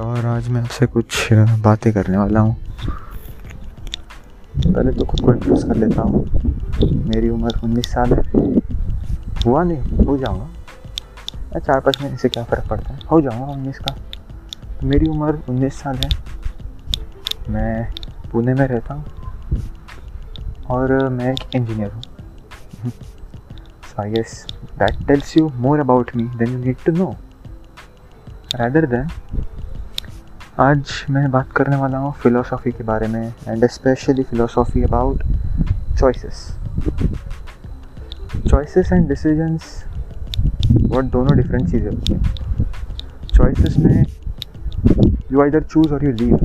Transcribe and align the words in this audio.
और 0.00 0.26
आज 0.26 0.48
मैं 0.48 0.60
आपसे 0.62 0.86
कुछ 0.86 1.32
बातें 1.32 1.92
करने 1.92 2.16
वाला 2.16 2.40
हूँ। 2.40 2.54
पहले 4.56 4.92
तो 4.92 5.04
खुद 5.04 5.20
को 5.20 5.32
इंट्रोड्यूस 5.32 5.64
कर 5.64 5.76
लेता 5.76 6.02
हूँ। 6.02 6.24
मेरी 7.06 7.28
उम्र 7.28 7.60
उन्नीस 7.64 7.86
साल 7.86 8.12
है। 8.12 8.22
हुआ 9.46 9.62
नहीं, 9.62 10.06
हो 10.06 10.16
जाऊँगा। 10.18 11.58
चार 11.58 11.80
पाँच 11.80 12.00
महीने 12.02 12.16
से 12.16 12.28
क्या 12.28 12.44
फ़र्क 12.44 12.68
पड़ता 12.70 12.94
है? 12.94 13.00
हो 13.10 13.20
जाऊँगा 13.20 13.46
उन्नीस 13.46 13.78
का। 13.78 13.94
मेरी 14.84 15.06
उम्र 15.06 15.42
उन्नीस 15.48 15.80
साल 15.80 15.96
है। 15.96 16.10
मैं 17.50 17.92
पुणे 18.32 18.54
में 18.54 18.66
रहता 18.66 18.94
हूँ। 18.94 19.04
और 20.70 21.08
मैं 21.08 21.32
एक 21.32 21.56
इंजीनियर 21.56 21.92
हूँ। 21.92 22.02
So 22.90 24.02
I 24.02 24.10
guess 24.10 24.44
that 24.78 25.06
tells 25.08 25.36
you 25.36 25.48
more 25.56 25.80
about 25.80 26.16
me 26.16 26.24
then 26.36 26.52
you 26.52 26.58
need 26.58 26.84
to 26.86 26.92
know 26.92 27.14
rather 28.54 28.86
than 28.86 29.08
आज 30.60 30.90
मैं 31.10 31.30
बात 31.30 31.52
करने 31.56 31.76
वाला 31.76 31.98
हूँ 31.98 32.12
फ़िलोसॉफ़ी 32.22 32.70
के 32.72 32.84
बारे 32.84 33.06
में 33.08 33.22
and 33.48 33.64
specially 33.66 34.22
philosophy 34.22 34.82
about 34.82 35.22
choices 35.98 36.42
choices 38.48 38.92
and 38.92 39.08
decisions 39.08 39.72
बहुत 40.72 41.04
दोनों 41.04 41.36
डिफरेंट 41.36 41.70
चीज़ें 41.70 41.88
होती 41.90 42.12
हैं। 42.12 42.22
चॉइसेस 43.34 43.76
में 43.78 44.04
you 45.32 45.42
either 45.42 45.62
choose 45.62 45.94
or 45.94 46.04
you 46.04 46.12
leave 46.12 46.38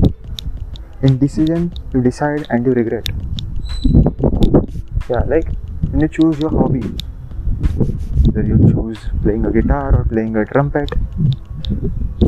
in 1.04 1.18
decision 1.18 1.70
you 1.96 2.02
decide 2.02 2.46
and 2.52 2.66
you 2.66 2.72
regret 2.72 3.10
या 5.10 5.24
like 5.28 5.50
you 5.94 6.08
choose 6.08 6.40
your 6.40 6.50
hobby 6.52 6.80
whether 8.36 8.48
you 8.48 8.58
choose 8.70 8.98
playing 9.22 9.44
a 9.46 9.50
guitar 9.50 9.88
or 9.98 10.04
playing 10.08 10.36
a 10.36 10.44
trumpet 10.52 10.90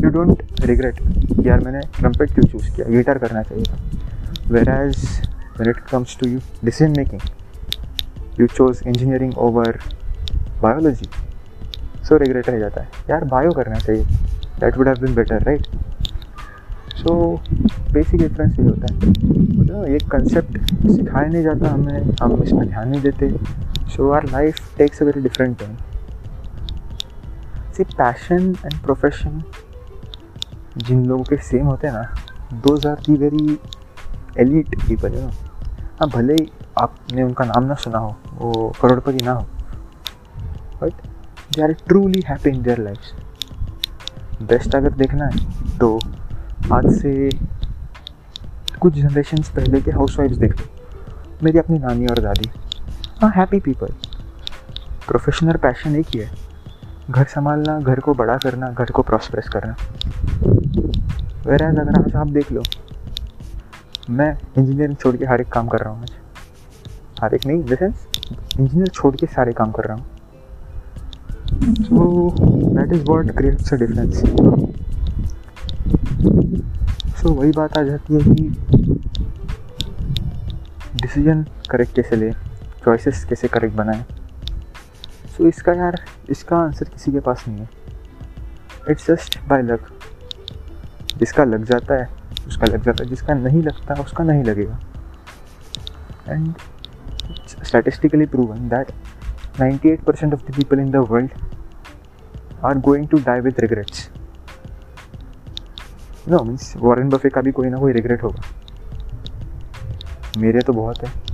you 0.03 0.11
don't 0.11 0.43
regret 0.67 1.01
यार 1.47 1.61
मैंने 1.65 1.81
क्यों 2.01 2.45
choose 2.45 2.71
किया? 2.77 2.87
Guitar 2.89 3.19
करना 3.19 3.43
चाहिए 3.43 3.65
था। 3.65 3.77
Whereas 4.71 4.97
when 5.59 5.71
it 5.71 5.79
comes 5.91 6.17
to 6.21 6.29
you 6.29 6.39
decision 6.65 6.95
making 6.97 7.21
you 8.41 8.47
chose 8.47 8.83
engineering 8.87 9.39
over 9.39 9.79
biology 10.63 11.09
so 12.09 12.17
regret 12.17 12.49
रह 12.51 12.59
जाता 12.59 12.81
है। 12.81 12.89
यार 13.11 13.25
बायो 13.33 13.51
करना 13.59 13.79
चाहिए। 13.79 14.05
That 14.61 14.79
would 14.79 14.89
have 14.89 15.01
been 15.03 15.15
better 15.15 15.43
right 15.45 15.67
so 16.97 17.17
basic 17.93 18.21
difference 18.21 18.59
ये 18.59 18.65
होता 18.67 18.95
है। 18.95 19.11
मतलब 19.59 19.87
ये 19.89 19.99
कंसेप्ट 20.13 20.59
सिखाया 20.91 21.29
नहीं 21.29 21.43
जाता 21.43 21.71
हमें। 21.73 22.17
हम 22.23 22.43
इसमें 22.43 22.67
ध्यान 22.69 22.89
नहीं 22.89 23.01
देते। 23.03 23.31
So 23.97 24.11
our 24.11 24.31
life 24.33 24.77
takes 24.79 25.03
a 25.03 25.05
very 25.05 25.21
different 25.23 25.59
turn 25.59 25.77
see 27.79 27.85
passion 27.97 28.55
and 28.65 28.81
profession 28.85 29.43
जिन 30.77 31.05
लोगों 31.07 31.25
के 31.25 31.37
सेम 31.43 31.67
होते 31.67 31.87
हैं 31.87 31.95
ना 31.95 32.61
those 32.67 32.87
are 32.87 33.01
the 33.07 33.17
very 33.17 33.59
elite 34.41 34.75
people 34.89 35.15
you 35.15 35.21
know 35.21 35.29
हाँ 36.01 36.09
भले 36.15 36.35
ही 36.35 36.49
आपने 36.79 37.23
उनका 37.23 37.45
नाम 37.45 37.65
ना 37.65 37.75
सुना 37.75 37.99
हो, 37.99 38.17
वो 38.35 38.73
करोड़पति 38.81 39.25
ना 39.25 39.33
हो 39.33 39.43
but 40.83 41.07
they 41.55 41.63
are 41.63 41.73
truly 41.87 42.23
happy 42.29 42.51
in 42.51 42.63
their 42.63 42.79
life 42.79 44.43
best 44.49 44.75
अगर 44.75 44.93
देखना 45.03 45.27
है 45.27 45.79
तो 45.79 45.95
आज 46.73 46.91
से 47.01 47.31
कुछ 48.81 48.95
जनरेशन 48.95 49.43
पहले 49.57 49.81
के 49.81 49.91
हाउस 49.91 50.19
वाइफ्स 50.19 50.37
देख 50.39 50.61
लो 50.61 50.67
मेरी 51.45 51.59
अपनी 51.59 51.79
नानी 51.79 52.07
और 52.07 52.19
दादी 52.21 52.51
हाँ 53.23 53.33
हैप्पी 53.37 53.61
पीपल 53.61 53.95
प्रोफेशनल 55.07 55.57
पैशन 55.63 55.97
एक 55.97 56.07
ही 56.15 56.21
है। 56.21 56.48
घर 57.11 57.25
संभालना, 57.25 57.79
घर 57.81 58.01
को 58.01 58.13
बड़ा 58.15 58.37
करना, 58.39 58.67
घर 58.71 58.91
को 58.93 59.03
प्रॉस्परस 59.03 59.49
करना। 59.49 59.77
वेर 61.47 61.63
एज 61.63 61.79
अगर 61.79 61.99
आज 61.99 62.17
आप 62.17 62.27
देख 62.29 62.51
लो, 62.53 62.63
मैं 64.11 64.31
इंजीनियरिंग 64.59 64.97
छोड़ 64.97 65.17
के 65.17 65.25
हर 65.27 65.41
एक 65.41 65.49
काम 65.53 65.69
कर 65.69 65.79
रहा 65.79 65.91
हूँ 65.91 66.03
आज। 66.03 66.13
हर 67.23 67.35
एक 67.35 67.47
नहीं 67.47 67.77
सेंस 67.77 68.07
इंजीनियर 68.59 68.89
छोड़ 68.89 69.15
के 69.17 69.27
सारे 69.27 69.53
काम 69.53 69.71
कर 69.73 69.85
रहा 69.85 69.97
हूँ। 69.97 70.05
So 71.77 72.31
that 72.75 72.93
is 72.93 73.05
what 73.11 73.31
creates 73.39 73.73
a 73.73 73.77
difference 73.77 74.23
so 77.21 77.33
वही 77.33 77.53
बात 77.53 77.79
आ 77.79 77.83
जाती 77.83 78.15
है 78.15 78.21
कि 78.25 78.49
डिसीज़न 81.03 81.45
करेक्ट 81.71 81.95
कैसे 81.97 82.17
ले 82.17 82.31
चॉइसेस 82.85 83.25
कैसे 83.29 83.49
करेक्ट 83.49 83.77
बनाए। 83.77 84.05
सो 85.39 85.45
so, 85.45 85.49
इसका 85.49 85.73
यार 85.73 86.05
इसका 86.31 86.57
आंसर 86.57 86.85
किसी 86.85 87.13
के 87.13 87.21
पास 87.21 87.45
नहीं 87.49 87.59
है। 87.59 87.71
इट्स 88.91 89.11
जस्ट 89.11 89.39
बाय 89.49 89.63
लक 89.63 89.87
जिसका 91.17 91.45
लग 91.45 91.65
जाता 91.65 91.95
है 91.95 92.09
उसका 92.47 92.67
लग 92.67 92.83
जाता 92.83 93.05
है। 93.05 93.11
जिसका 93.11 93.35
नहीं 93.35 93.63
लगता 93.63 93.95
उसका 93.95 94.25
नहीं 94.25 94.45
लगेगा। 94.45 94.79
And 96.29 96.55
statistically 97.65 98.27
proven 98.27 98.69
that 98.69 98.93
98 99.61 100.05
percent 100.05 100.35
of 100.35 100.41
the 100.41 100.55
people 100.55 100.79
in 100.79 100.91
the 100.91 100.97
world 100.97 101.31
are 102.65 102.79
going 102.79 103.09
to 103.09 103.17
die 103.17 103.41
with 103.41 103.61
regrets 103.61 104.11
no 106.29 106.45
means 106.45 106.77
Warren 106.77 107.09
Buffett 107.09 107.29
का 107.29 107.41
भी 107.41 107.53
कोई 107.53 107.69
ना 107.69 107.79
कोई 107.79 107.93
रिग्रेट 107.93 108.23
होगा। 108.23 108.41
मेरे 110.39 110.61
तो 110.61 110.73
बहुत 110.73 111.05
है। 111.05 111.28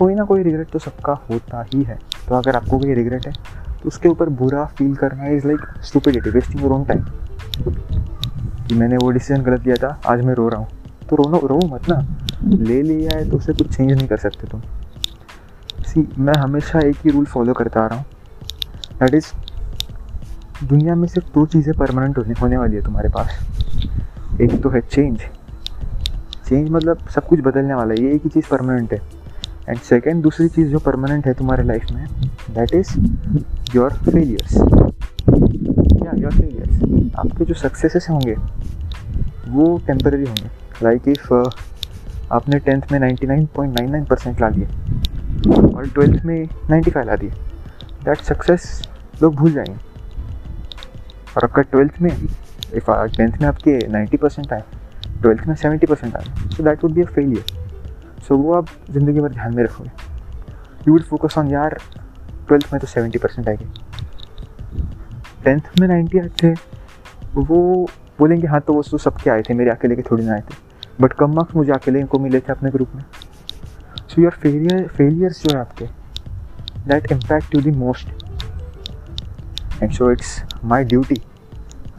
कोई 0.00 0.14
ना 0.14 0.24
कोई 0.24 0.42
रिग्रेट 0.42 0.68
तो 0.70 0.78
सबका 0.78 1.12
होता 1.30 1.62
ही 1.64 1.82
है। 1.82 1.98
तो 2.28 2.34
अगर 2.34 2.56
आपको 2.56 2.78
कोई 2.78 2.94
रिग्रेट 2.94 3.26
है 3.26 3.32
तो 3.82 3.88
उसके 3.88 4.08
ऊपर 4.08 4.28
बुरा 4.34 4.64
फील 4.78 4.94
करना 4.96 5.26
is 5.28 5.46
like 5.46 5.60
stupidity 5.84 6.30
wasting 6.30 6.64
own 6.66 6.84
time 6.84 7.02
कि 8.66 8.74
मैंने 8.74 8.96
वो 8.96 9.10
डिसीज़न 9.10 9.42
गलत 9.42 9.66
लिया 9.66 9.76
था, 9.76 10.00
आज 10.06 10.22
मैं 10.24 10.34
रो 10.34 10.48
रहा 10.48 10.60
हूँ। 10.60 10.68
तो 11.08 11.16
रोनो, 11.16 11.38
रो 11.38 11.58
मत 11.66 11.88
ना। 11.88 12.00
ले 12.44 12.80
लिया 12.82 13.16
है 13.16 13.28
तो 13.30 13.36
उसे 13.36 13.52
कुछ 13.52 13.76
चेंज 13.76 13.92
नहीं 13.92 14.06
कर 14.08 14.16
सकते 14.16 14.46
तुम। 14.48 14.60
सी 15.84 16.08
मैं 16.18 16.38
हमेशा 16.38 16.80
एक 16.80 16.96
ही 17.04 17.10
रूल 17.10 17.24
फॉलो 17.26 17.52
करता 17.52 17.80
आ 17.80 17.86
रहा 17.86 17.98
हूँ। 17.98 18.04
दैट 19.00 19.14
इज़ 19.14 19.32
दुनिया 20.64 20.94
में 20.94 21.06
सिर्फ़ 21.08 21.28
दो 21.34 21.46
चीज़ें 21.46 21.74
परमानेंट 21.76 22.18
होने 22.18 22.34
होने 22.40 22.56
वाली 22.56 22.76
है 22.76 22.82
तुम्हारे 22.82 23.08
पास। 23.08 23.38
एक 24.40 24.60
तो 24.62 24.70
है 24.70 24.80
चेंज 24.80 25.20
चेंज 26.48 26.70
मतलब 26.70 27.08
सब 27.14 27.26
कुछ 27.26 27.40
बदलने 27.40 27.74
वाला 27.74 27.94
है। 27.94 28.04
ये 28.04 28.14
एक 28.14 28.22
ही 28.24 28.30
चीज़ 28.30 28.48
परमानेंट 28.50 28.92
है। 28.92 29.19
एंड 29.68 29.78
सेकेंड 29.78 30.22
दूसरी 30.22 30.48
चीज़ 30.48 30.68
जो 30.68 30.78
परमानेंट 30.78 31.26
है 31.26 31.34
तुम्हारे 31.34 31.62
लाइफ 31.62 31.90
में 31.92 32.06
दैट 32.50 32.74
इज़ 32.74 32.94
योर 33.74 33.92
फेलियर्स 34.04 34.56
या 36.04 36.12
योर 36.16 36.32
फेलियर्स 36.32 37.14
आपके 37.18 37.44
जो 37.44 37.54
सक्सेसेस 37.54 38.06
होंगे, 38.10 38.34
वो 39.48 39.76
टेम्पररी 39.86 40.24
होंगे. 40.24 40.50
लाइक 40.82 41.08
इफ़ 41.08 41.32
आपने 42.32 42.58
टेंथ 42.58 42.82
में 42.92 42.98
99.99 42.98 44.08
परसेंट 44.08 44.40
ला 44.40 44.50
दिए 44.50 44.66
और 45.74 45.88
ट्वेल्थ 45.88 46.24
में 46.24 46.48
95 46.70 47.04
ला 47.06 47.16
दिए. 47.16 47.30
दैट 48.04 48.18
सक्सेस 48.18 48.88
लोग 49.22 49.34
भूल 49.34 49.52
जाएँगे. 49.52 49.78
और 51.36 51.44
आपका 51.44 51.62
ट्वेल्थ 51.62 52.00
में 52.02 52.10
इफ़ 52.10 52.90
टेंथ 53.16 53.40
में 53.40 53.48
आपके 53.48 53.78
90 53.88 54.18
परसेंट 54.18 54.52
आए 54.52 54.62
ट्वेल्थ 55.22 55.46
में 55.46 55.54
70 55.56 55.88
परसेंट 55.88 56.16
आए 56.16 56.48
so 56.50 56.62
that 56.62 56.84
would 56.84 56.92
be 56.92 57.02
a 57.02 57.06
failure 57.06 57.59
so 58.28 58.36
वो 58.36 58.52
आप 58.54 58.66
ज़िंदगी 58.90 59.20
भर 59.20 59.32
ध्यान 59.32 59.54
में 59.56 59.62
रखोगे। 59.64 59.90
यू 60.86 60.92
वुड 60.92 61.02
फोकस 61.04 61.38
ऑन 61.38 61.48
यार 61.48 61.78
ट्वेल्थ 62.48 62.72
में 62.72 62.80
तो 62.80 62.86
सेवेंटी 62.86 63.18
परसेंट 63.18 63.48
आएगी। 63.48 63.64
टेंथ 65.44 65.60
में 65.80 65.86
नाइन्टी 65.88 66.18
आए 66.18 66.28
थे, 66.42 66.52
वो 67.34 67.88
बोलेंगे 68.18 68.46
हाँ 68.46 68.60
तो 68.60 68.72
वो 68.72 68.82
तो 68.82 68.98
सबके 68.98 69.30
आए 69.30 69.42
थे, 69.42 69.54
मेरे 69.54 69.70
अकेले 69.70 69.96
के 69.96 70.02
थोड़ी 70.10 70.24
ना 70.24 70.32
आए 70.32 70.40
थे। 70.40 70.54
बट 71.00 71.12
कम 71.12 71.34
मार्क्स 71.34 71.56
मुझे 71.56 71.72
अकेले 71.72 72.02
को 72.04 72.18
मिले 72.18 72.40
थे 72.40 72.52
अपने 72.52 72.70
ग्रुप 72.70 72.94
में। 72.94 73.02
सो 74.08 74.22
योर 74.22 74.32
फेलियर 74.32 74.86
फेलियर्स 74.88 75.42
जो 75.42 75.54
है 75.54 75.60
आपके 75.60 75.84
that 76.88 77.12
impact 77.12 77.54
you 77.54 77.60
the 77.62 77.70
most 77.78 78.08
and 79.82 79.90
so 79.92 80.10
it's 80.12 80.42
my 80.64 80.84
duty 80.84 81.20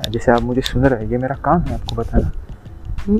जैसे 0.09 0.31
आप 0.31 0.41
मुझे 0.41 0.61
सुन 0.61 0.85
रहे 0.85 1.03
हैं, 1.03 1.11
ये 1.11 1.17
मेरा 1.17 1.35
काम 1.45 1.61
है 1.61 1.73
आपको 1.73 1.95
बताना। 1.95 2.31
कि 2.99 3.17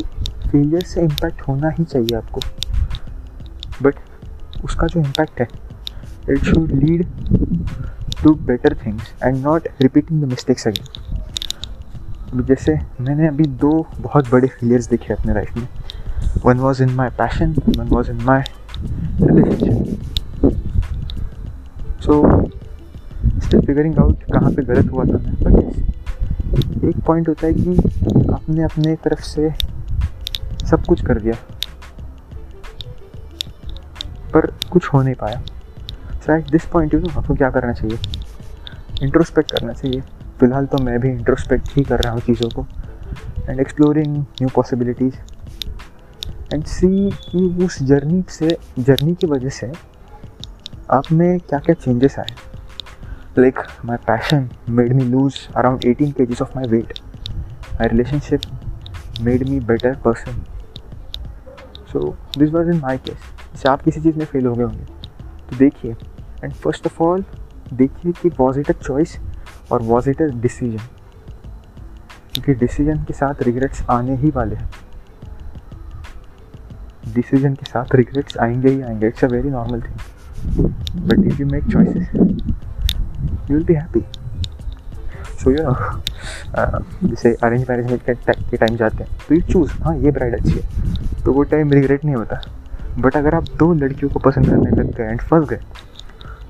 फेलियर 0.50 0.82
से 0.84 1.02
इम्पैक्ट 1.02 1.42
होना 1.42 1.70
ही 1.70 1.84
चाहिए 1.84 2.16
आपको। 2.18 2.42
बट 3.82 3.96
उसका 4.64 4.88
जो 4.88 5.00
इम्पैक्ट 5.00 5.40
है 5.42 5.48
it 6.30 6.44
should 6.46 6.72
lead 6.72 7.06
to 8.24 8.34
better 8.48 8.76
things 8.86 9.14
and 9.24 9.38
not 9.46 9.68
repeating 9.82 10.22
the 10.24 10.26
mistakes 10.30 10.68
again 10.68 12.44
जैसे 12.48 12.74
मैंने 13.02 13.28
अभी 13.28 13.46
दो 13.62 13.72
बहुत 14.00 14.30
बड़े 14.32 14.48
फेलियर्स 14.48 14.90
देखे 14.90 15.14
अपने 15.14 15.34
लाइफ 15.34 15.58
में। 15.58 15.68
One 16.46 16.60
was 16.60 16.82
in 16.84 16.90
my 16.96 17.10
passion 17.18 17.56
one 17.78 17.88
was 17.88 18.12
in 18.12 18.22
my 18.24 18.42
relationship 19.22 20.00
so 22.04 22.14
still 23.40 23.62
figuring 23.62 23.98
out 24.00 24.24
कहाँ 24.34 24.52
पे 24.52 24.64
गलत 24.64 24.92
हुआ 24.92 25.04
था 25.06 25.18
मैं। 25.18 25.36
बट 25.44 26.84
एक 26.86 27.00
पॉइंट 27.06 27.28
होता 27.30 27.48
है 27.48 27.54
कि 27.54 27.76
आपने 28.34 28.64
अपने 28.64 28.96
तरफ़ 29.04 29.22
से 29.24 29.50
सब 30.70 30.86
कुछ 30.86 31.06
कर 31.06 31.20
दिया। 31.20 31.34
पर 34.34 34.46
कुछ 34.72 34.88
हो 34.94 35.02
नहीं 35.02 35.16
पाया। 35.16 35.42
So 36.26 36.34
at 36.34 36.50
this 36.52 36.66
point 36.66 36.94
you 36.94 37.00
know 37.00 37.10
आपको 37.20 37.36
क्या 37.36 37.50
करना 37.50 37.74
चाहिए? 37.74 37.98
इंट्रोस्पेक्ट 39.04 39.52
करना 39.52 39.74
चाहिए। 39.74 40.02
फ़िलहाल 40.40 40.66
तो 40.66 40.78
मैं 40.84 41.00
भी 41.00 41.10
इंट्रोस्पेक्ट 41.10 41.70
ही 41.76 41.84
कर 41.84 42.00
रहा 42.00 42.14
हूँ 42.14 42.22
चीज़ों 42.22 42.50
को। 42.50 42.66
And 43.50 43.60
exploring 43.60 44.18
new 44.18 44.50
possibilities 44.56 45.16
and 46.54 46.64
see 46.66 47.10
कि 47.12 47.66
उस 47.66 47.82
जर्नी 47.84 48.24
से 48.30 48.58
जर्नी 48.80 49.16
की 49.16 49.28
वजह 49.28 49.50
से 49.50 49.72
आप 50.92 51.12
में 51.12 51.40
क्या 51.40 51.60
क्या 51.60 51.76
चेंजेस 51.76 52.18
आए। 52.20 52.36
Like 53.38 53.60
my 53.86 53.98
passion 54.08 54.50
made 54.70 54.94
me 54.94 55.04
lose 55.04 55.36
around 55.58 55.86
eighteen 55.86 56.12
के 56.12 56.24
of 56.42 56.52
my 56.56 56.68
weight 56.70 57.00
my 57.72 57.88
relationship 57.88 58.42
made 59.22 59.48
me 59.50 59.60
better 59.62 59.96
person 60.06 60.44
so 61.92 62.00
this 62.38 62.50
was 62.52 62.70
in 62.70 62.80
my 62.80 62.98
case 62.98 63.30
जैसे 63.54 63.70
आप 63.70 63.82
किसी 63.82 64.02
चीज़ 64.02 64.18
में 64.18 64.26
फेल 64.26 64.46
हो 64.46 64.54
गए 64.56 64.64
होंगे। 64.64 64.86
तो 65.50 65.58
देखिए 65.58 65.96
एंड 66.44 66.54
फ़र्स्ट 66.54 66.86
ऑफ़ 66.88 67.02
ऑल 67.04 67.24
देखिए 67.74 68.12
कि 68.22 68.30
was 68.40 68.60
it 68.60 68.70
a 68.70 68.74
choice 68.74 69.18
or 69.72 69.82
was 69.84 70.10
it 70.10 70.22
a 70.22 70.26
decision 70.42 70.78
क्योंकि 72.34 72.54
डिसीज़न 72.60 73.04
के 73.06 73.14
साथ 73.14 73.42
रिग्रेट्स 73.44 73.84
आने 73.90 74.16
ही 74.16 74.30
वाले 74.36 74.56
हैं। 74.56 74.70
डिसीज़न 77.14 77.54
के 77.54 77.66
साथ 77.66 77.96
रिग्रेट्स 77.96 78.38
आएँगे 78.38 78.70
ही 78.70 78.82
आएँगे। 78.82 79.08
It's 79.08 79.24
a 79.24 79.28
very 79.28 79.50
normal 79.50 79.82
thing 79.82 80.66
but 81.08 81.26
if 81.26 81.42
you 81.42 81.48
make 81.48 81.64
choices 81.72 82.10
you 82.16 83.56
will 83.56 83.64
be 83.66 83.74
happy 83.74 84.02
so 85.44 85.52
you 85.52 85.58
know 85.64 85.74
जैसे 87.04 87.34
अरेंज 87.44 87.70
मैरिज 87.70 88.00
के 88.08 88.58
टाइम 88.58 88.76
जाते 88.78 89.04
हैं 89.04 89.18
तो 89.28 89.36
यू 89.36 89.42
चूज़ 89.52 89.72
हाँ 89.84 89.98
ये 89.98 90.12
ब्राइड 90.12 90.36
अच्छी 90.36 90.52
है। 90.52 91.24
तो 91.24 91.34
वो 91.34 91.44
टाइम 91.44 91.72
रिग्रेट 91.72 92.06
नहीं 92.06 92.16
होता। 92.16 92.42
बट 93.00 93.16
अगर 93.18 93.36
आप 93.36 93.44
दो 93.60 93.74
लड़कियों 93.74 94.10
को 94.12 94.20
पसंद 94.20 94.46
करने 94.46 94.72
लग 94.72 94.96
गए 94.96 95.04
एंड 95.04 95.22
फंस 95.22 95.48
गए 95.50 95.60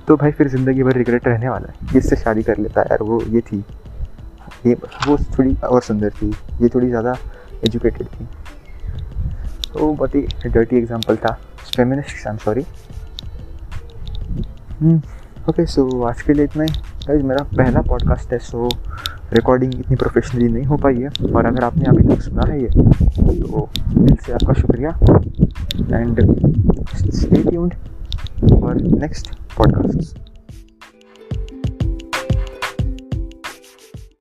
तो 0.07 0.15
भाई 0.17 0.31
फिर 0.31 0.47
ज़िंदगी 0.49 0.83
भर 0.83 0.95
रिग्रेट 0.97 1.27
रहने 1.27 1.49
वाला 1.49 1.71
है। 1.71 1.97
इससे 1.97 2.15
शादी 2.15 2.43
कर 2.43 2.57
लेता 2.57 2.81
यार, 2.81 3.03
वो, 3.03 3.21
ये 3.23 3.41
थी। 3.41 3.63
ये, 4.65 4.73
वो 5.07 5.17
थोड़ी 5.37 5.55
और 5.63 5.81
सुंदर 5.81 6.09
थी। 6.11 6.29
ये 6.61 6.69
थोड़ी 6.69 6.87
ज़्यादा 6.87 7.15
एजुकेटेड 7.65 8.07
थी। 8.07 8.27
तो 9.73 9.91
बहुत 9.93 10.15
ही 10.15 10.21
डर्टी 10.45 10.77
एग्ज़ाम्पल 10.77 11.15
था। 11.15 11.37
Feminist 11.75 12.27
I 12.27 12.31
am 12.31 12.37
sorry 12.37 12.61
okay 15.49 15.65
so 15.65 16.03
आज 16.05 16.21
के 16.21 16.33
लिए 16.33 16.45
इतना 16.45 16.63
ही। 16.63 17.21
मेरा 17.23 17.43
पहला 17.57 17.81
पॉडकास्ट 17.81 18.33
है 18.33 18.39
सो 18.39 18.69
रिकॉर्डिंग 19.33 19.73
इतनी 19.75 19.95
प्रोफेशनली 19.95 20.47
नहीं 20.47 20.65
हो 20.65 20.77
पाई 20.77 20.95
है। 20.95 21.09
और 21.33 21.45
अगर 21.45 21.63
आपने 21.63 21.85
अभी 21.89 22.03
तक 22.07 22.21
सुना 22.21 22.51
है 22.51 22.61
ये 22.61 22.69
तो 22.69 23.69
दिल 23.89 24.15
से 24.15 24.33
आपका 24.33 24.53
शुक्रिया। 24.53 24.89
And 25.91 26.19
stay 27.13 27.43
tuned 27.43 27.73
for 28.51 28.75
next 28.75 29.31
podcasts 29.57 30.17